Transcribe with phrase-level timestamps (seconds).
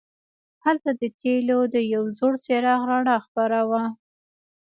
[0.65, 3.83] هلته د تیلو د یو زوړ څراغ رڼا خپره وه.